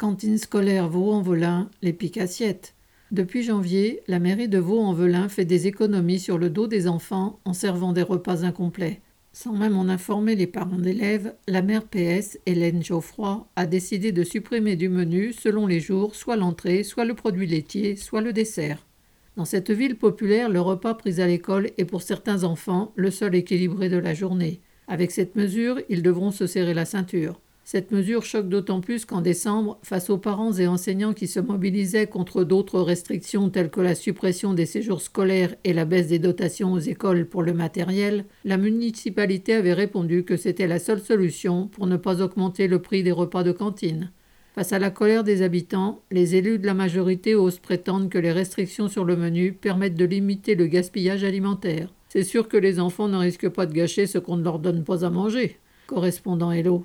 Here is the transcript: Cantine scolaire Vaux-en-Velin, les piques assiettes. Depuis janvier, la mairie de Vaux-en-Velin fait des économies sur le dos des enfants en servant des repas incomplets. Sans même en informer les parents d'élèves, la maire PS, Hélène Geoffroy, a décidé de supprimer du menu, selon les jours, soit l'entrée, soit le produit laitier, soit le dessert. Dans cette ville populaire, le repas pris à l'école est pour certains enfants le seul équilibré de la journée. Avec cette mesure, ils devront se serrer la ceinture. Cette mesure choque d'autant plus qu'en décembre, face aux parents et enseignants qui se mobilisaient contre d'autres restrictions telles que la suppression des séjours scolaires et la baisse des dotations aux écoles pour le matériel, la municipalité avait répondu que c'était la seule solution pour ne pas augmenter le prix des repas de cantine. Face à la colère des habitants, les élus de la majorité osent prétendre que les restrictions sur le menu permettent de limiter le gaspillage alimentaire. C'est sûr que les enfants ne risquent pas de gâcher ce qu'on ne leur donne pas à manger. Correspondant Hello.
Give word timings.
Cantine 0.00 0.38
scolaire 0.38 0.88
Vaux-en-Velin, 0.88 1.68
les 1.82 1.92
piques 1.92 2.16
assiettes. 2.16 2.72
Depuis 3.10 3.42
janvier, 3.42 4.00
la 4.08 4.18
mairie 4.18 4.48
de 4.48 4.56
Vaux-en-Velin 4.56 5.28
fait 5.28 5.44
des 5.44 5.66
économies 5.66 6.18
sur 6.18 6.38
le 6.38 6.48
dos 6.48 6.66
des 6.66 6.88
enfants 6.88 7.38
en 7.44 7.52
servant 7.52 7.92
des 7.92 8.00
repas 8.00 8.42
incomplets. 8.42 9.02
Sans 9.34 9.52
même 9.52 9.76
en 9.76 9.90
informer 9.90 10.36
les 10.36 10.46
parents 10.46 10.78
d'élèves, 10.78 11.34
la 11.46 11.60
maire 11.60 11.84
PS, 11.84 12.38
Hélène 12.46 12.82
Geoffroy, 12.82 13.46
a 13.56 13.66
décidé 13.66 14.10
de 14.10 14.24
supprimer 14.24 14.74
du 14.74 14.88
menu, 14.88 15.34
selon 15.34 15.66
les 15.66 15.80
jours, 15.80 16.14
soit 16.14 16.36
l'entrée, 16.36 16.82
soit 16.82 17.04
le 17.04 17.12
produit 17.12 17.46
laitier, 17.46 17.94
soit 17.96 18.22
le 18.22 18.32
dessert. 18.32 18.86
Dans 19.36 19.44
cette 19.44 19.70
ville 19.70 19.98
populaire, 19.98 20.48
le 20.48 20.62
repas 20.62 20.94
pris 20.94 21.20
à 21.20 21.26
l'école 21.26 21.72
est 21.76 21.84
pour 21.84 22.00
certains 22.00 22.44
enfants 22.44 22.94
le 22.96 23.10
seul 23.10 23.34
équilibré 23.34 23.90
de 23.90 23.98
la 23.98 24.14
journée. 24.14 24.60
Avec 24.88 25.10
cette 25.10 25.36
mesure, 25.36 25.78
ils 25.90 26.02
devront 26.02 26.30
se 26.30 26.46
serrer 26.46 26.72
la 26.72 26.86
ceinture. 26.86 27.38
Cette 27.64 27.92
mesure 27.92 28.24
choque 28.24 28.48
d'autant 28.48 28.80
plus 28.80 29.04
qu'en 29.04 29.20
décembre, 29.20 29.78
face 29.82 30.10
aux 30.10 30.18
parents 30.18 30.52
et 30.52 30.66
enseignants 30.66 31.12
qui 31.12 31.28
se 31.28 31.38
mobilisaient 31.38 32.08
contre 32.08 32.42
d'autres 32.42 32.80
restrictions 32.80 33.48
telles 33.48 33.70
que 33.70 33.80
la 33.80 33.94
suppression 33.94 34.54
des 34.54 34.66
séjours 34.66 35.00
scolaires 35.00 35.54
et 35.62 35.72
la 35.72 35.84
baisse 35.84 36.08
des 36.08 36.18
dotations 36.18 36.72
aux 36.72 36.80
écoles 36.80 37.26
pour 37.26 37.42
le 37.42 37.52
matériel, 37.52 38.24
la 38.44 38.56
municipalité 38.56 39.54
avait 39.54 39.72
répondu 39.72 40.24
que 40.24 40.36
c'était 40.36 40.66
la 40.66 40.78
seule 40.78 41.00
solution 41.00 41.68
pour 41.68 41.86
ne 41.86 41.96
pas 41.96 42.22
augmenter 42.22 42.66
le 42.66 42.82
prix 42.82 43.02
des 43.02 43.12
repas 43.12 43.44
de 43.44 43.52
cantine. 43.52 44.10
Face 44.54 44.72
à 44.72 44.80
la 44.80 44.90
colère 44.90 45.22
des 45.22 45.42
habitants, 45.42 46.02
les 46.10 46.34
élus 46.34 46.58
de 46.58 46.66
la 46.66 46.74
majorité 46.74 47.36
osent 47.36 47.60
prétendre 47.60 48.08
que 48.08 48.18
les 48.18 48.32
restrictions 48.32 48.88
sur 48.88 49.04
le 49.04 49.16
menu 49.16 49.52
permettent 49.52 49.94
de 49.94 50.04
limiter 50.04 50.56
le 50.56 50.66
gaspillage 50.66 51.22
alimentaire. 51.22 51.94
C'est 52.08 52.24
sûr 52.24 52.48
que 52.48 52.56
les 52.56 52.80
enfants 52.80 53.06
ne 53.06 53.16
risquent 53.16 53.48
pas 53.48 53.66
de 53.66 53.72
gâcher 53.72 54.08
ce 54.08 54.18
qu'on 54.18 54.36
ne 54.36 54.42
leur 54.42 54.58
donne 54.58 54.82
pas 54.82 55.04
à 55.04 55.10
manger. 55.10 55.58
Correspondant 55.86 56.50
Hello. 56.50 56.78